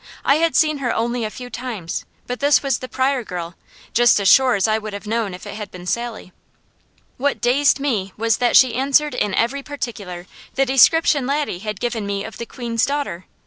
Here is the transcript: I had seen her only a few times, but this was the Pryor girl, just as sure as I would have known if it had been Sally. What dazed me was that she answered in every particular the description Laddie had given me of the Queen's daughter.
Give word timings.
I 0.25 0.37
had 0.37 0.55
seen 0.55 0.79
her 0.79 0.91
only 0.91 1.23
a 1.25 1.29
few 1.29 1.51
times, 1.51 2.05
but 2.25 2.39
this 2.39 2.63
was 2.63 2.79
the 2.79 2.87
Pryor 2.89 3.23
girl, 3.23 3.53
just 3.93 4.19
as 4.19 4.27
sure 4.27 4.55
as 4.55 4.67
I 4.67 4.79
would 4.79 4.93
have 4.93 5.05
known 5.05 5.35
if 5.35 5.45
it 5.45 5.53
had 5.53 5.69
been 5.69 5.85
Sally. 5.85 6.33
What 7.17 7.39
dazed 7.39 7.79
me 7.79 8.11
was 8.17 8.37
that 8.37 8.57
she 8.57 8.73
answered 8.73 9.13
in 9.13 9.35
every 9.35 9.61
particular 9.61 10.25
the 10.55 10.65
description 10.65 11.27
Laddie 11.27 11.59
had 11.59 11.79
given 11.79 12.07
me 12.07 12.23
of 12.23 12.39
the 12.39 12.47
Queen's 12.47 12.83
daughter. 12.83 13.25